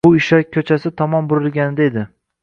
Bu 0.05 0.09
ishlar 0.19 0.39
koʻchasi 0.55 0.91
tomon 1.01 1.27
burilganida 1.33 1.85
edi. 1.91 2.07